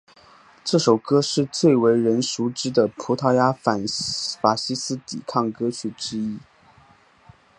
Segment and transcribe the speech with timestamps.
[0.63, 3.85] 这首歌是最为人熟知的葡萄牙反
[4.41, 6.39] 法西斯抵抗歌曲之一。